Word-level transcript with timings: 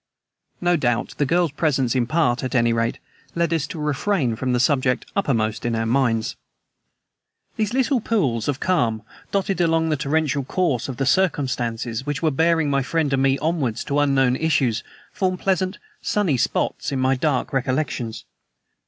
No 0.59 0.77
doubt 0.77 1.13
the 1.19 1.27
girl's 1.27 1.51
presence, 1.51 1.93
in 1.93 2.07
part, 2.07 2.43
at 2.43 2.55
any 2.55 2.73
rate, 2.73 2.97
led 3.35 3.53
us 3.53 3.67
to 3.67 3.79
refrain 3.79 4.35
from 4.35 4.51
the 4.51 4.59
subject 4.59 5.05
uppermost 5.15 5.63
in 5.63 5.75
our 5.75 5.85
minds. 5.85 6.35
These 7.55 7.75
little 7.75 8.01
pools 8.01 8.47
of 8.47 8.59
calm 8.59 9.03
dotted 9.31 9.61
along 9.61 9.89
the 9.89 9.95
torrential 9.97 10.43
course 10.43 10.89
of 10.89 10.97
the 10.97 11.05
circumstances 11.05 12.03
which 12.03 12.23
were 12.23 12.31
bearing 12.31 12.67
my 12.71 12.81
friend 12.81 13.13
and 13.13 13.21
me 13.21 13.37
onward 13.37 13.75
to 13.75 13.99
unknown 13.99 14.37
issues 14.37 14.83
form 15.13 15.37
pleasant, 15.37 15.77
sunny 16.01 16.35
spots 16.35 16.91
in 16.91 16.97
my 16.99 17.13
dark 17.13 17.53
recollections. 17.53 18.25